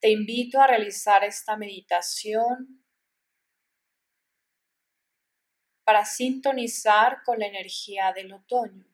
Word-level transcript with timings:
Te 0.00 0.10
invito 0.10 0.60
a 0.60 0.66
realizar 0.68 1.24
esta 1.24 1.56
meditación 1.56 2.84
para 5.84 6.04
sintonizar 6.04 7.22
con 7.24 7.40
la 7.40 7.46
energía 7.46 8.12
del 8.12 8.32
otoño. 8.32 8.84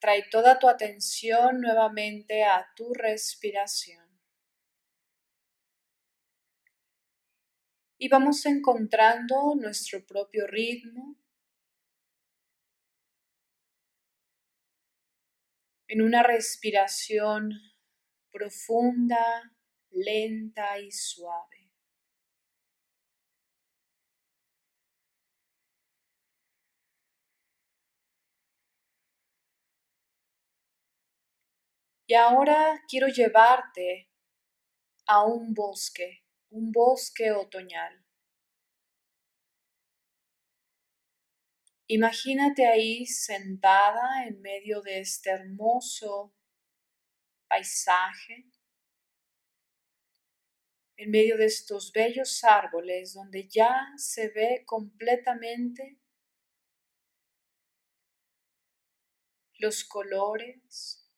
Trae 0.00 0.24
toda 0.30 0.58
tu 0.58 0.68
atención 0.68 1.60
nuevamente 1.60 2.44
a 2.44 2.68
tu 2.74 2.94
respiración. 2.94 4.08
Y 7.96 8.08
vamos 8.08 8.44
encontrando 8.46 9.54
nuestro 9.54 10.04
propio 10.04 10.46
ritmo 10.46 11.07
en 15.88 16.02
una 16.02 16.22
respiración 16.22 17.50
profunda, 18.30 19.52
lenta 19.90 20.78
y 20.78 20.92
suave. 20.92 21.70
Y 32.06 32.14
ahora 32.14 32.82
quiero 32.88 33.08
llevarte 33.08 34.08
a 35.06 35.24
un 35.24 35.52
bosque, 35.52 36.22
un 36.50 36.72
bosque 36.72 37.32
otoñal. 37.32 38.07
Imagínate 41.90 42.66
ahí 42.66 43.06
sentada 43.06 44.26
en 44.26 44.42
medio 44.42 44.82
de 44.82 45.00
este 45.00 45.30
hermoso 45.30 46.34
paisaje, 47.48 48.44
en 50.98 51.10
medio 51.10 51.38
de 51.38 51.46
estos 51.46 51.90
bellos 51.90 52.44
árboles 52.44 53.14
donde 53.14 53.48
ya 53.48 53.86
se 53.96 54.28
ve 54.28 54.64
completamente 54.66 55.98
los 59.58 59.82
colores, 59.84 61.10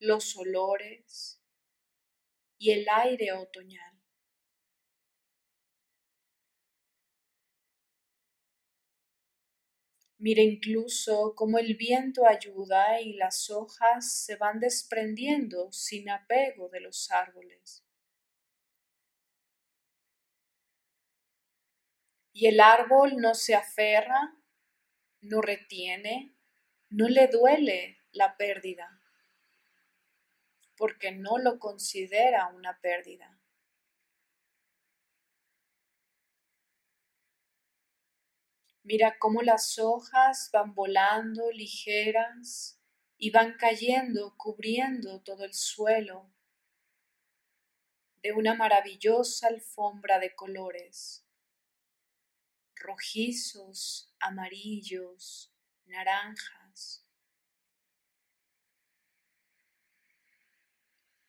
los 0.00 0.36
olores 0.36 1.40
y 2.58 2.72
el 2.72 2.86
aire 2.88 3.34
otoñal. 3.34 3.97
Mira 10.20 10.42
incluso 10.42 11.32
cómo 11.36 11.58
el 11.58 11.76
viento 11.76 12.26
ayuda 12.26 13.00
y 13.00 13.12
las 13.12 13.50
hojas 13.50 14.12
se 14.24 14.34
van 14.34 14.58
desprendiendo 14.58 15.70
sin 15.70 16.10
apego 16.10 16.68
de 16.68 16.80
los 16.80 17.08
árboles. 17.12 17.84
Y 22.32 22.46
el 22.48 22.58
árbol 22.58 23.16
no 23.18 23.34
se 23.34 23.54
aferra, 23.54 24.36
no 25.20 25.40
retiene, 25.40 26.36
no 26.90 27.08
le 27.08 27.28
duele 27.28 27.98
la 28.10 28.36
pérdida, 28.36 29.00
porque 30.76 31.12
no 31.12 31.38
lo 31.38 31.60
considera 31.60 32.48
una 32.48 32.80
pérdida. 32.80 33.38
Mira 38.90 39.18
cómo 39.18 39.42
las 39.42 39.78
hojas 39.78 40.48
van 40.50 40.74
volando 40.74 41.52
ligeras 41.52 42.80
y 43.18 43.30
van 43.30 43.58
cayendo, 43.58 44.34
cubriendo 44.38 45.20
todo 45.20 45.44
el 45.44 45.52
suelo 45.52 46.32
de 48.22 48.32
una 48.32 48.54
maravillosa 48.54 49.48
alfombra 49.48 50.18
de 50.18 50.34
colores, 50.34 51.22
rojizos, 52.76 54.10
amarillos, 54.20 55.52
naranjas. 55.84 57.04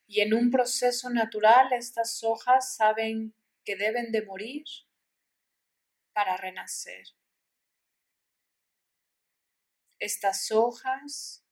Y 0.07 0.21
en 0.21 0.33
un 0.33 0.49
proceso 0.49 1.09
natural 1.09 1.73
estas 1.73 2.23
hojas 2.23 2.73
saben 2.73 3.33
que 3.65 3.75
deben 3.75 4.13
de 4.13 4.25
morir 4.25 4.63
para 6.13 6.37
renacer. 6.37 7.18
Estas 9.99 10.51
hojas 10.51 11.45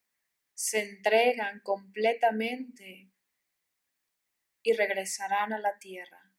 se 0.53 0.79
entregan 0.79 1.59
completamente 1.59 3.11
y 4.63 4.73
regresarán 4.73 5.51
a 5.51 5.59
la 5.59 5.77
tierra. 5.77 6.33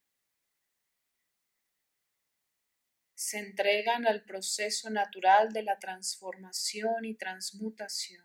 Se 3.14 3.38
entregan 3.38 4.06
al 4.06 4.24
proceso 4.24 4.88
natural 4.88 5.52
de 5.52 5.62
la 5.62 5.78
transformación 5.78 7.04
y 7.04 7.14
transmutación. 7.14 8.24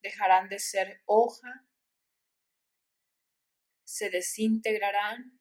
Dejarán 0.00 0.48
de 0.48 0.60
ser 0.60 1.02
hoja, 1.06 1.66
se 3.84 4.10
desintegrarán 4.10 5.37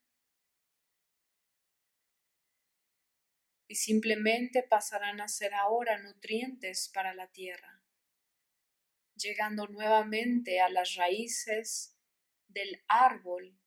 y 3.67 3.75
simplemente 3.75 4.63
pasarán 4.63 5.19
a 5.21 5.27
ser 5.27 5.53
ahora 5.53 6.01
nutrientes 6.01 6.89
para 6.93 7.13
la 7.13 7.27
tierra, 7.27 7.83
llegando 9.15 9.67
nuevamente 9.67 10.61
a 10.61 10.69
las 10.69 10.95
raíces 10.95 11.97
del 12.47 12.83
árbol 12.87 13.59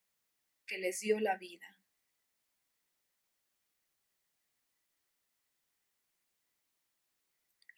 que 0.67 0.79
les 0.79 1.01
dio 1.01 1.21
la 1.21 1.37
vida. 1.37 1.77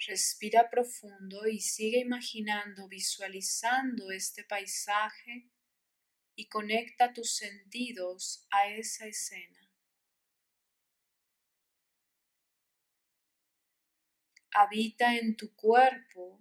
Respira 0.07 0.69
profundo 0.69 1.47
y 1.47 1.61
sigue 1.61 2.01
imaginando, 2.01 2.89
visualizando 2.89 4.11
este 4.11 4.43
paisaje 4.43 5.49
y 6.35 6.49
conecta 6.49 7.13
tus 7.13 7.37
sentidos 7.37 8.47
a 8.51 8.69
esa 8.69 9.07
escena. 9.07 9.72
Habita 14.55 15.17
en 15.17 15.37
tu 15.37 15.55
cuerpo, 15.55 16.41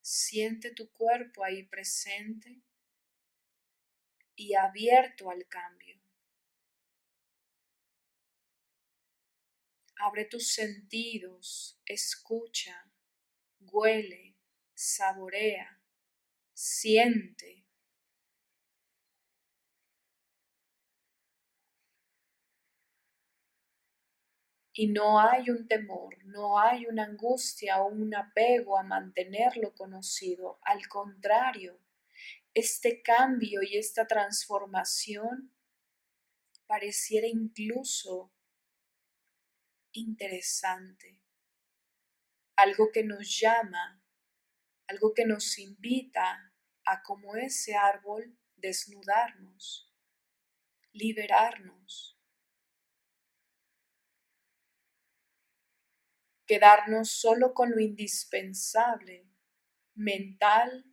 siente 0.00 0.72
tu 0.72 0.90
cuerpo 0.92 1.44
ahí 1.44 1.64
presente 1.64 2.62
y 4.36 4.54
abierto 4.54 5.30
al 5.30 5.46
cambio. 5.48 5.98
Abre 10.00 10.26
tus 10.26 10.52
sentidos, 10.52 11.80
escucha, 11.84 12.88
huele, 13.60 14.36
saborea, 14.72 15.80
siente. 16.54 17.57
Y 24.78 24.86
no 24.86 25.18
hay 25.18 25.50
un 25.50 25.66
temor, 25.66 26.24
no 26.26 26.60
hay 26.60 26.86
una 26.86 27.02
angustia 27.02 27.82
o 27.82 27.88
un 27.88 28.14
apego 28.14 28.78
a 28.78 28.84
mantenerlo 28.84 29.74
conocido. 29.74 30.60
Al 30.62 30.86
contrario, 30.86 31.80
este 32.54 33.02
cambio 33.02 33.60
y 33.64 33.76
esta 33.76 34.06
transformación 34.06 35.52
pareciera 36.68 37.26
incluso 37.26 38.32
interesante, 39.90 41.20
algo 42.54 42.92
que 42.92 43.02
nos 43.02 43.36
llama, 43.36 44.00
algo 44.86 45.12
que 45.12 45.26
nos 45.26 45.58
invita 45.58 46.54
a 46.84 47.02
como 47.02 47.34
ese 47.34 47.74
árbol 47.74 48.38
desnudarnos, 48.54 49.92
liberarnos 50.92 52.17
quedarnos 56.48 57.10
solo 57.10 57.52
con 57.52 57.70
lo 57.70 57.78
indispensable, 57.78 59.28
mental, 59.94 60.86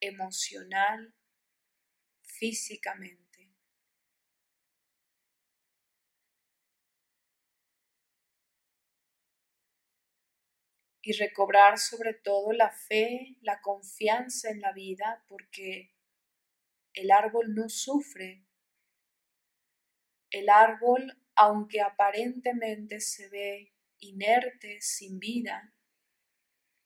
emocional, 0.00 1.12
físicamente. 2.22 3.50
Y 11.04 11.12
recobrar 11.14 11.78
sobre 11.78 12.14
todo 12.14 12.52
la 12.52 12.70
fe, 12.70 13.36
la 13.40 13.60
confianza 13.60 14.50
en 14.50 14.60
la 14.60 14.72
vida, 14.72 15.24
porque 15.26 15.96
el 16.94 17.10
árbol 17.10 17.56
no 17.56 17.68
sufre. 17.68 18.46
El 20.30 20.48
árbol, 20.48 21.20
aunque 21.34 21.80
aparentemente 21.80 23.00
se 23.00 23.28
ve 23.28 23.72
inerte, 24.02 24.80
sin 24.80 25.18
vida, 25.18 25.72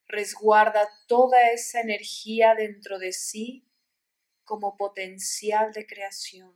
resguarda 0.06 0.88
toda 1.08 1.50
esa 1.50 1.80
energía 1.80 2.54
dentro 2.54 2.98
de 2.98 3.12
sí 3.12 3.66
como 4.44 4.76
potencial 4.76 5.72
de 5.72 5.86
creación, 5.86 6.54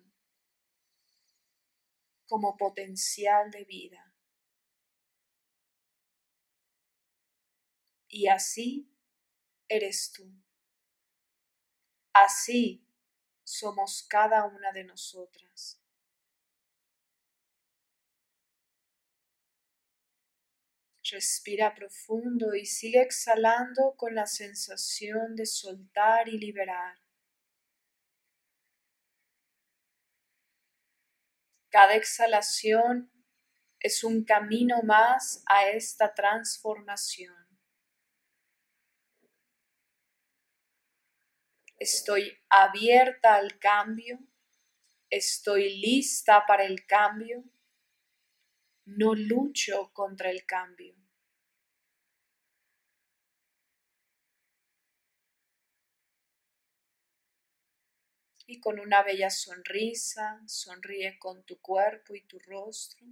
como 2.26 2.56
potencial 2.56 3.50
de 3.50 3.64
vida. 3.64 4.14
Y 8.08 8.28
así 8.28 8.92
eres 9.68 10.12
tú. 10.12 10.30
Así 12.12 12.84
somos 13.44 14.04
cada 14.08 14.44
una 14.46 14.72
de 14.72 14.84
nosotras. 14.84 15.79
Respira 21.02 21.75
profundo 21.75 22.55
y 22.55 22.67
sigue 22.67 23.00
exhalando 23.00 23.94
con 23.97 24.14
la 24.14 24.26
sensación 24.26 25.35
de 25.35 25.47
soltar 25.47 26.29
y 26.29 26.38
liberar. 26.38 26.99
Cada 31.70 31.94
exhalación 31.94 33.11
es 33.79 34.05
un 34.05 34.25
camino 34.25 34.82
más 34.82 35.43
a 35.47 35.69
esta 35.69 36.12
transformación. 36.12 37.35
Estoy 41.79 42.37
abierta 42.50 43.37
al 43.37 43.58
cambio. 43.58 44.19
Estoy 45.08 45.81
lista 45.81 46.44
para 46.47 46.64
el 46.64 46.85
cambio. 46.85 47.43
No 48.96 49.14
lucho 49.14 49.90
contra 49.92 50.31
el 50.31 50.44
cambio. 50.44 50.94
y 58.50 58.58
con 58.58 58.81
una 58.81 59.04
bella 59.04 59.31
sonrisa 59.31 60.42
sonríe 60.44 61.20
con 61.20 61.44
tu 61.44 61.60
cuerpo 61.60 62.16
y 62.16 62.22
tu 62.22 62.40
rostro. 62.40 63.06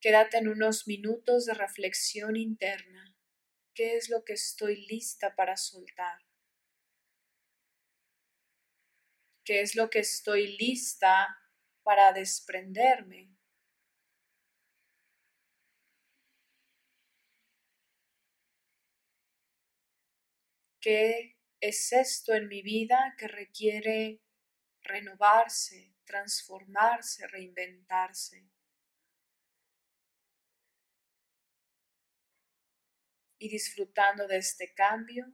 Quédate 0.00 0.36
en 0.36 0.48
unos 0.48 0.86
minutos 0.86 1.46
de 1.46 1.54
reflexión 1.54 2.36
interna. 2.36 3.16
¿Qué 3.72 3.96
es 3.96 4.10
lo 4.10 4.22
que 4.22 4.34
estoy 4.34 4.86
lista 4.86 5.34
para 5.34 5.56
soltar? 5.56 6.27
¿Qué 9.48 9.62
es 9.62 9.76
lo 9.76 9.88
que 9.88 10.00
estoy 10.00 10.58
lista 10.58 11.26
para 11.82 12.12
desprenderme? 12.12 13.34
¿Qué 20.82 21.38
es 21.62 21.90
esto 21.94 22.34
en 22.34 22.46
mi 22.48 22.60
vida 22.60 23.14
que 23.16 23.26
requiere 23.26 24.20
renovarse, 24.82 25.94
transformarse, 26.04 27.26
reinventarse? 27.28 28.50
Y 33.38 33.48
disfrutando 33.48 34.26
de 34.26 34.36
este 34.36 34.74
cambio, 34.74 35.32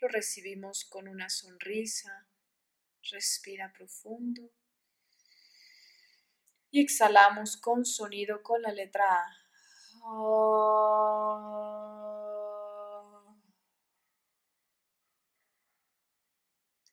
lo 0.00 0.08
recibimos 0.08 0.84
con 0.84 1.08
una 1.08 1.28
sonrisa, 1.28 2.26
respira 3.10 3.72
profundo. 3.72 4.50
Y 6.70 6.80
exhalamos 6.80 7.56
con 7.56 7.84
sonido 7.84 8.42
con 8.42 8.62
la 8.62 8.72
letra 8.72 9.04
A. 9.12 9.36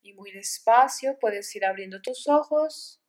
y 0.01 0.13
muy 0.13 0.31
despacio 0.31 1.17
puedes 1.19 1.53
ir 1.55 1.65
abriendo 1.65 2.01
tus 2.01 2.27
ojos 2.27 3.01